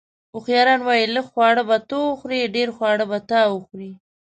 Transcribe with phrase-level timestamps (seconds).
[0.35, 3.91] اوښیاران وایي: لږ خواړه به ته وخورې، ډېر خواړه به تا وخوري.